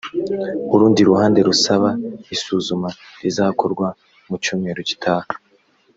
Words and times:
urundi 0.73 1.01
ruhande 1.09 1.39
rusaba 1.49 1.89
isuzuma 2.35 2.89
rizakorwa 3.21 3.87
mun 4.25 4.37
cyumweru 4.43 4.81
gitaha 4.89 5.31